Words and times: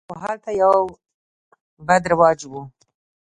خو 0.07 0.13
هلته 0.23 0.49
یو 0.61 0.75
بد 1.87 2.03
رواج 2.11 2.39
و. 2.49 2.51